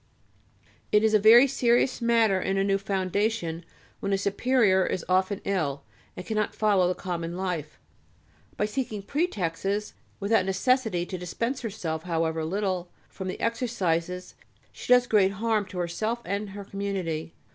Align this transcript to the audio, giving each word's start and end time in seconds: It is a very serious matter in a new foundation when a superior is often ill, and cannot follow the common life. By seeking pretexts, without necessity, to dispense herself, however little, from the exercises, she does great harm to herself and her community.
It 0.91 1.03
is 1.03 1.13
a 1.13 1.19
very 1.19 1.45
serious 1.45 2.01
matter 2.01 2.41
in 2.41 2.57
a 2.57 2.63
new 2.63 2.79
foundation 2.79 3.63
when 3.99 4.11
a 4.11 4.17
superior 4.17 4.83
is 4.83 5.05
often 5.07 5.41
ill, 5.43 5.83
and 6.17 6.25
cannot 6.25 6.55
follow 6.55 6.87
the 6.87 6.95
common 6.95 7.37
life. 7.37 7.77
By 8.57 8.65
seeking 8.65 9.03
pretexts, 9.03 9.93
without 10.19 10.43
necessity, 10.47 11.05
to 11.05 11.19
dispense 11.19 11.61
herself, 11.61 12.01
however 12.01 12.43
little, 12.43 12.89
from 13.09 13.27
the 13.27 13.39
exercises, 13.39 14.33
she 14.71 14.91
does 14.91 15.05
great 15.05 15.33
harm 15.33 15.67
to 15.67 15.77
herself 15.77 16.23
and 16.25 16.49
her 16.49 16.63
community. 16.65 17.35